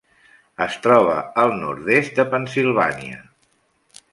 Es 0.65 0.77
troba 0.85 1.17
al 1.43 1.53
nord-est 1.65 2.17
de 2.21 2.25
Pennsilvània. 2.33 3.21